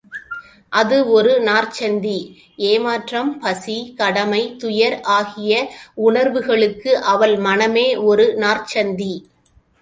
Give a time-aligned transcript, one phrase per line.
[0.71, 2.15] அது ஒரு நாற்சந்தி,
[2.69, 5.53] ஏமாற்றம், பசி, கடமை, துயர் ஆகிய
[6.07, 9.13] உணர்வுகளுக்கு அவள் மனமே ஒரு நாற்சந்தி.